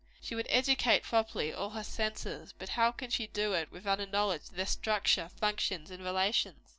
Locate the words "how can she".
2.69-3.27